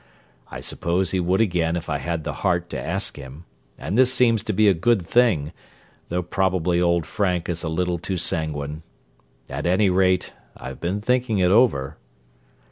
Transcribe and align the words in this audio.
I 0.49 0.61
suppose 0.61 1.11
he 1.11 1.19
would 1.19 1.41
again 1.41 1.75
if 1.75 1.87
I 1.87 1.99
had 1.99 2.23
the 2.23 2.33
heart 2.41 2.71
to 2.71 2.83
ask 2.83 3.17
him; 3.17 3.45
and 3.77 3.95
this 3.95 4.11
seems 4.11 4.41
to 4.45 4.51
be 4.51 4.67
a 4.67 4.73
good 4.73 5.03
thing, 5.05 5.51
though 6.07 6.23
probably 6.23 6.81
old 6.81 7.05
Frank 7.05 7.47
is 7.47 7.61
a 7.61 7.69
little 7.69 7.99
too 7.99 8.17
sanguine. 8.17 8.81
At 9.47 9.67
any 9.67 9.91
rate, 9.91 10.33
I've 10.57 10.79
been 10.79 11.01
thinking 11.01 11.37
it 11.37 11.51
over." 11.51 11.97